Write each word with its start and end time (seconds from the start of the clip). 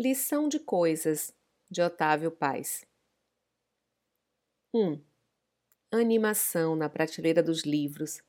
Lição 0.00 0.48
de 0.48 0.60
Coisas, 0.60 1.34
de 1.68 1.82
Otávio 1.82 2.30
Paz. 2.30 2.86
1. 4.72 5.02
Animação 5.90 6.76
na 6.76 6.88
prateleira 6.88 7.42
dos 7.42 7.64
livros, 7.64 8.22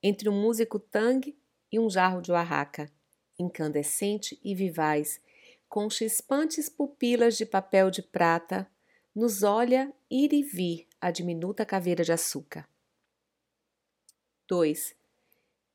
entre 0.00 0.28
um 0.28 0.40
músico 0.40 0.78
tangue 0.78 1.36
e 1.72 1.80
um 1.80 1.90
jarro 1.90 2.22
de 2.22 2.30
Oaxaca, 2.30 2.88
incandescente 3.36 4.38
e 4.44 4.54
vivaz, 4.54 5.20
com 5.68 5.90
chispantes 5.90 6.68
pupilas 6.68 7.36
de 7.36 7.44
papel 7.44 7.90
de 7.90 8.00
prata, 8.00 8.70
nos 9.12 9.42
olha 9.42 9.92
ir 10.08 10.32
e 10.32 10.44
vir 10.44 10.86
a 11.00 11.10
diminuta 11.10 11.66
caveira 11.66 12.04
de 12.04 12.12
açúcar. 12.12 12.68
2. 14.46 14.94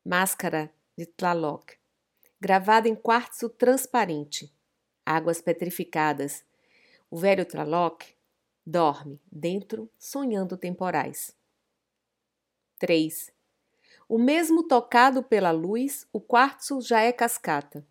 Máscara 0.02 0.72
de 0.96 1.04
Tlaloc, 1.04 1.72
gravada 2.40 2.88
em 2.88 2.96
quartzo 2.96 3.50
transparente, 3.50 4.53
águas 5.04 5.40
petrificadas. 5.40 6.44
O 7.10 7.16
velho 7.16 7.44
Tlaloc 7.44 8.02
dorme 8.66 9.20
dentro, 9.30 9.90
sonhando 9.98 10.56
temporais. 10.56 11.36
3. 12.78 13.32
O 14.08 14.18
mesmo 14.18 14.66
tocado 14.66 15.22
pela 15.22 15.50
luz, 15.50 16.06
o 16.12 16.20
quartzo 16.20 16.80
já 16.80 17.00
é 17.00 17.12
cascata. 17.12 17.86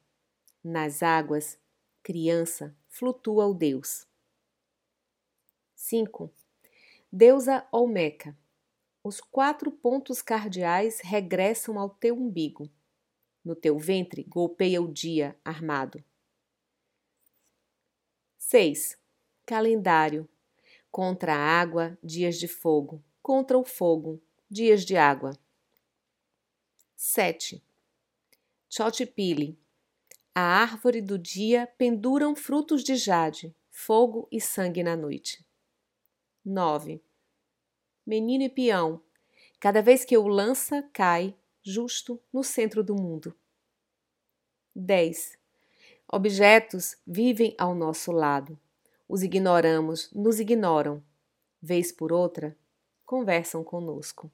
Nas 0.63 1.01
águas, 1.01 1.57
criança, 2.01 2.75
flutua 2.87 3.47
o 3.47 3.53
Deus. 3.53 4.07
5. 5.75 6.31
Deusa 7.11 7.67
Olmeca. 7.71 8.37
Os 9.03 9.19
quatro 9.19 9.71
pontos 9.71 10.21
cardeais 10.21 11.01
regressam 11.03 11.77
ao 11.77 11.89
teu 11.89 12.15
umbigo. 12.15 12.69
No 13.43 13.55
teu 13.55 13.77
ventre 13.77 14.23
golpeia 14.23 14.81
o 14.81 14.91
dia 14.91 15.37
armado. 15.43 16.03
6. 18.53 18.95
Calendário. 19.47 20.29
Contra 20.91 21.33
a 21.33 21.59
água, 21.59 21.97
dias 22.03 22.37
de 22.37 22.47
fogo. 22.47 23.03
Contra 23.19 23.57
o 23.57 23.65
fogo, 23.65 24.21
dias 24.47 24.85
de 24.85 24.95
água. 24.95 25.35
7. 26.95 27.63
Chochipili. 28.69 29.57
A 30.35 30.41
árvore 30.41 31.01
do 31.01 31.17
dia 31.17 31.65
penduram 31.79 32.35
frutos 32.35 32.83
de 32.83 32.95
jade, 32.95 33.55
fogo 33.71 34.27
e 34.31 34.39
sangue 34.39 34.83
na 34.83 34.95
noite. 34.95 35.43
9. 36.45 37.01
Menino 38.05 38.43
e 38.43 38.49
peão. 38.49 39.01
Cada 39.59 39.81
vez 39.81 40.05
que 40.05 40.15
eu 40.15 40.27
lança, 40.27 40.87
cai, 40.93 41.35
justo 41.63 42.21
no 42.31 42.43
centro 42.43 42.83
do 42.83 42.93
mundo. 42.93 43.35
10. 44.75 45.41
Objetos 46.11 46.95
vivem 47.05 47.55
ao 47.57 47.73
nosso 47.73 48.11
lado. 48.11 48.59
Os 49.07 49.23
ignoramos, 49.23 50.11
nos 50.13 50.39
ignoram. 50.39 51.03
Vez 51.61 51.91
por 51.91 52.11
outra, 52.11 52.55
conversam 53.05 53.63
conosco. 53.63 54.31